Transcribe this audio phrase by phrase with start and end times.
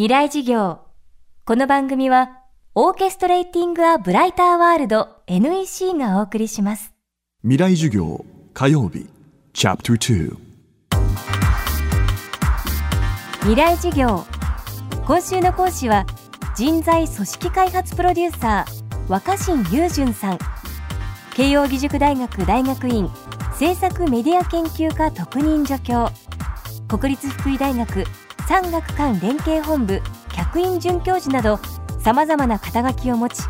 [0.00, 0.78] 未来事業。
[1.44, 2.38] この番組は
[2.74, 6.94] オーケストレーティング・ア・ブライター・ワールド NEC がお送りします。
[7.42, 8.24] 未来授業
[8.54, 9.06] 火曜日
[9.52, 10.36] チャプター
[13.40, 14.24] 未来事業。
[15.04, 16.06] 今週の講師は
[16.56, 20.38] 人材組織開発プロデューサー若新雄純さん。
[21.34, 23.10] 慶應義塾大学大学院
[23.50, 26.08] 政策メディア研究科特任助教。
[26.88, 28.06] 国立福井大学
[28.50, 30.02] 産学官連携本部
[30.34, 31.60] 客員准教授など
[32.00, 33.44] さまざまな肩書きを持ち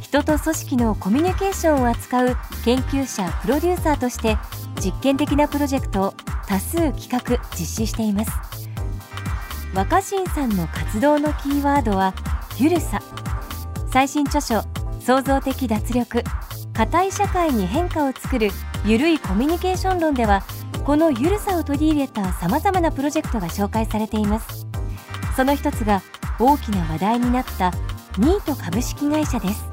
[0.00, 4.38] 人と組織のコミュニケーションを扱う研究者プロデューサーとして
[4.82, 6.14] 実験的なプロジェクトを
[6.48, 7.20] 多数企画
[7.54, 8.32] 実施しています。
[9.74, 12.14] 若新さんの活動のキーワードは
[12.56, 13.02] ゆるさ。
[13.92, 14.62] 最新著書
[15.00, 16.24] 創造的脱力。
[16.72, 18.48] 硬い社会に変化を作る
[18.86, 20.42] ゆるいコミュニケーション論では
[20.84, 24.66] このゆるさを取り入れたさまざまなプロジェクトが紹介されています。
[25.36, 26.02] その一つが
[26.38, 27.70] 大きな話題になった
[28.18, 29.64] ニート株式会社です。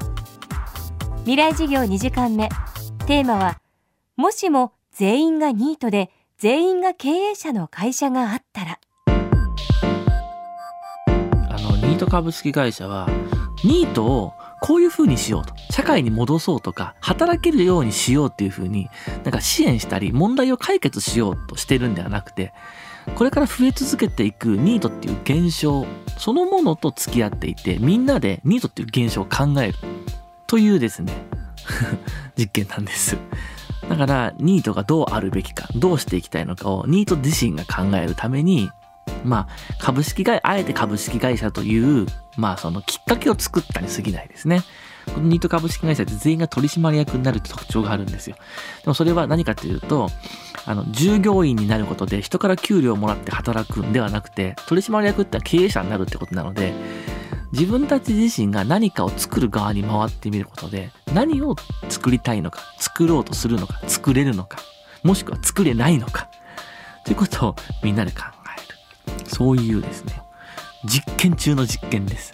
[1.20, 2.48] 未来事業2時間目。
[3.06, 3.58] テーマは
[4.16, 8.78] もしも全員がニートで全員が経営者の会社があったら。
[11.06, 13.08] あのニート株式会社は
[13.64, 15.54] ニートをこういう風にしようと。
[15.70, 18.90] 社会に戻そうとか働けるようにしようっていう風に
[19.22, 22.52] なんか支援したり問題を解決しようとしてるんではなくて
[23.14, 25.86] これから増え続けていくニートっていう現象
[26.16, 29.74] そのものと付き合っていてみんなでニートっていう現象を考える
[30.46, 31.12] というですね
[32.36, 33.16] 実験なんです。
[33.88, 38.70] だからニートがどうあるべきかどうしていきたいのかをニート自身が考えるために
[39.24, 39.48] まあ、
[39.78, 42.06] 株式会、あえて株式会社という、
[42.38, 44.62] まあ、そのきっかけを作ったに過ぎないですね。
[45.06, 48.36] このニート株式会社って全員が取締役になるって特徴があるんですよ。
[48.82, 50.08] でもそれは何かというと、
[50.64, 56.72] あの、従業員になることで人から給料をもらって働くんではなくて、取締役っては経営者になるってことなので、
[57.52, 61.56] 自分たち自身が何かを作る側に回ってみることで、何を
[61.88, 64.58] 作りたいのか、作ろうとするのか、作れるのか、
[65.02, 66.28] もしくは作れないのか、
[67.04, 70.27] ということをみんなで考えるそういうですね
[70.88, 72.32] 実験中の実験です。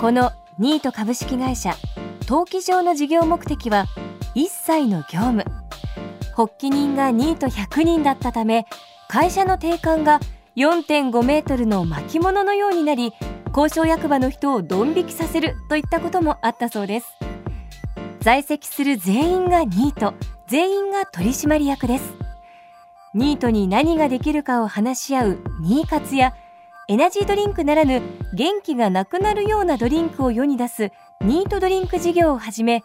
[0.00, 1.74] このニート株式会社
[2.28, 3.86] 登記上の事業目的は
[4.34, 5.44] 一切の業務。
[6.34, 8.66] 発起人がニート100人だったため
[9.08, 10.20] 会社の定款が
[10.56, 13.12] 4.5メートルの巻物のようになり
[13.54, 17.06] 交渉役場の人をドン引きさせるといったこともあったそうです。
[18.20, 20.14] 在籍する全員がニート
[20.46, 22.14] 全員が取締役です。
[23.14, 26.32] ニートに何ができるかを話し合うニー活や
[26.88, 28.02] エナジードリンクならぬ
[28.34, 32.82] 元気がなくなるようなドリンクを世に出すニートドリンク事業をはじめ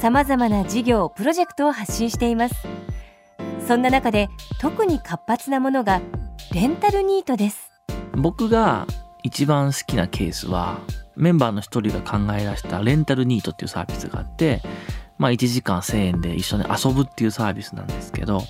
[0.00, 2.54] 様々な事業プロジェクトを発信しています。
[3.66, 4.28] そんな中で
[4.60, 6.00] 特に活発なものが
[6.54, 7.72] レンタルニートです。
[8.14, 8.86] 僕が
[9.24, 10.78] 一番好きなケースは
[11.16, 14.62] メンバーの一人が考え出したレンタルニートっていうサービスがあって
[15.18, 18.42] まあ1時間1000円で一緒に遊ぶっていうサービスなんですけど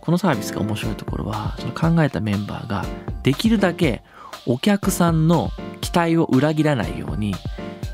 [0.00, 2.84] このサービスが面白いところはその考えたメンバーが
[3.22, 4.02] できるだけ
[4.46, 5.50] お客さんの
[5.80, 7.34] 期待を裏切らないように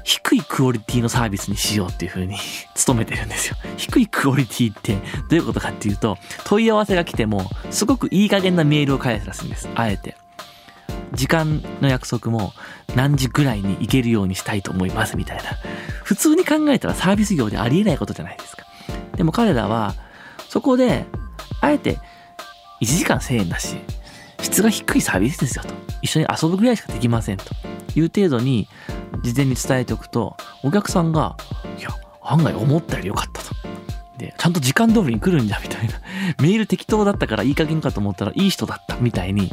[0.05, 2.37] 低いクオリティのサービスにしようっていう風に
[2.87, 3.57] 努めてるんですよ。
[3.77, 5.01] 低いクオリティってど
[5.33, 9.69] ういうことかっていうと問い合わせが来てもすごくいい加減なメールを返すらしいんです。
[9.75, 10.17] あえて。
[11.13, 12.53] 時間の約束も
[12.95, 15.43] 何時ぐらいに行けるようにしたいと思いますみたいな。
[16.05, 18.65] 普通に考えたらサービス業でありえないことじゃないですか。
[19.17, 19.95] でも彼らは
[20.49, 21.05] そこで
[21.61, 21.99] あえて
[22.81, 23.77] 1時間1000円だし、
[24.43, 25.71] 質が低いサービスですよと。
[26.03, 27.45] 一緒に遊ぶぐらいしかできませんと
[27.95, 28.69] いう程度に
[29.23, 31.37] 事前に伝えておくと、お客さんが、
[31.79, 31.91] いや、
[32.23, 33.51] 案外思ったより良かったと。
[34.19, 35.95] で、ちゃんと時間通りに来るんだみたいな。
[36.43, 39.51] メール適当だったからいい加減かと思ったらいい人だったみたいに、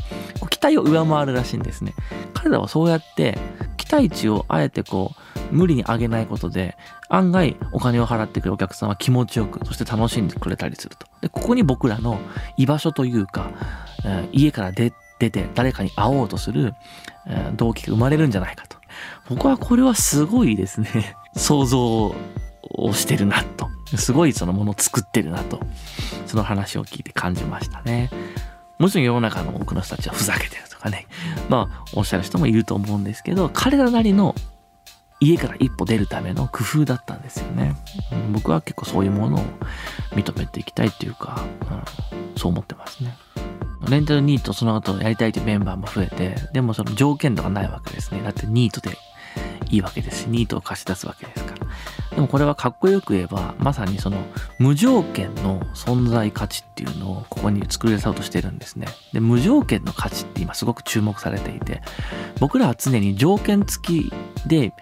[0.50, 1.94] 期待を上回るらしいんですね。
[2.34, 3.38] 彼らはそうやって
[3.78, 6.78] 期待値をあえてこう、無理に上げないことで、
[7.10, 11.08] 案外お金を払ってくるお客さんは気持ちよく、そして楽しんでくれたりすると。
[11.22, 12.20] で、ここに僕らの
[12.58, 13.52] 居場所というか、
[14.06, 16.76] えー、家から出出て誰かに会おうとする、
[17.28, 18.78] えー、動機が生まれるんじゃないかと。
[19.30, 22.16] 僕はこれはすごいですね、想像
[22.70, 23.68] をしてるなと。
[23.96, 25.60] すごいそのものを作ってるなと。
[26.26, 28.10] その話を聞いて感じましたね。
[28.80, 31.08] もちろん世の中の多くの人たちはふざけてるとかね。
[31.50, 34.36] まあ、おっしゃる人もいると思うんですけど、彼らなりの
[35.20, 37.76] 家から一歩出るための工夫だったんですよね。
[38.32, 39.40] 僕は結構そういうものを
[40.12, 43.16] 認めていきたいっていうか、うん、そう思ってますね。
[43.90, 48.22] レンタルニートその後やりたいというメンバーも増えて、でもその条件とかないわけですね。
[48.22, 48.98] だってニートで
[49.70, 51.68] いいわけですし、ニートを貸し出すわけですから。
[52.18, 54.18] でもこれはかっこよく言えばまさにその
[54.58, 61.82] 無条件の存在価値っていうのをここに作り出そうとしてるんですねで無条件の価値って今すごく注目されていて
[62.40, 64.14] 僕らは常に条件付き
[64.48, 64.74] で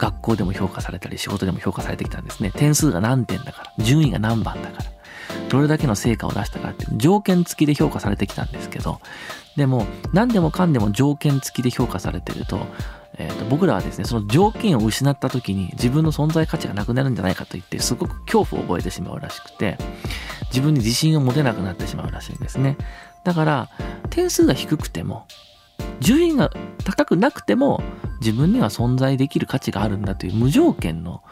[0.00, 2.50] 学校でも評価されたり仕事でも評価されてきたんですね。
[2.50, 4.84] 点数が何点だから順位が何番だから
[5.50, 9.00] どれだけの成果を出したかって条件付きで評価されてきたんですけど
[9.56, 12.60] でも何でもかんでも条件付きで評価されてると
[13.18, 19.76] えーと、僕らはですねその条件を失った時に自分の存在価値がなくなるんじゃないかと言ってすごく恐怖を覚えてしまうらしくて
[20.46, 22.78] 自分に自信を持てなくなってしまうらしいんですね。
[23.24, 23.68] だから
[24.08, 25.26] 点数が低くても
[26.00, 26.50] 順位が
[26.84, 27.82] 高くなくても
[28.20, 31.22] 自分には存在できる価値があるんだという無条件の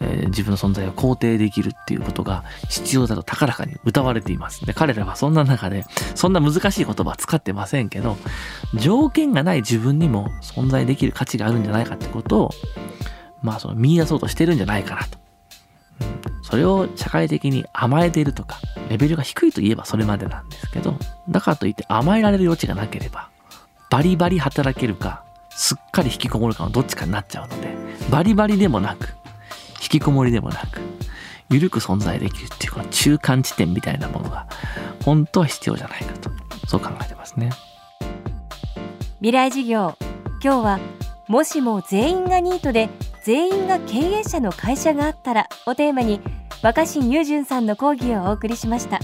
[0.00, 4.64] えー、自分の存在を肯定できるっていうことが必要だと高らかに歌われています。
[4.64, 5.84] で、彼らはそんな中で、
[6.14, 8.16] そんな難しい言葉は使ってませんけど、
[8.74, 12.50] 条件がない自分にも存在できる価値があるんじゃないかってことを、
[13.42, 15.18] まあその見出そうとしてるんじゃないかなと。
[16.00, 18.58] うん、それを社会的に甘えているとか、
[18.88, 20.96] レベルが低いといえばそれまでなんですけど、
[21.28, 23.28] だからといって甘えられる余地がなければ、
[23.90, 25.24] バリバリ働けるか、
[25.56, 27.68] すっかり引きこもるかのどっちかになっちゃうので、
[28.10, 29.14] バリバリでもなく、
[29.82, 30.80] 引きこもりでもなく、
[31.50, 34.46] 緩く存在できるっていうこの中間地点みたいなものが、
[35.04, 36.30] 本当は必要じゃないかと、
[36.66, 37.50] そう考えてますね。
[39.18, 39.96] 未来事業、
[40.42, 40.80] 今日は、
[41.28, 42.88] もしも全員がニートで、
[43.22, 46.20] 全員が経営者の会社があったらをテーマに、
[46.62, 48.98] 若新雄純さんの講義をお送りしました。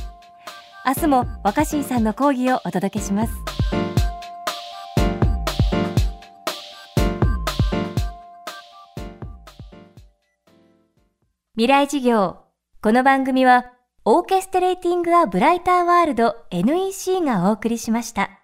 [0.87, 3.58] 明日も若新さんの講義をお届けします。
[11.59, 12.37] 未来事業。
[12.81, 13.73] この番組は、
[14.05, 18.38] オーケストレーティング・ア・ブライター・ワールド NEC がお送りしました。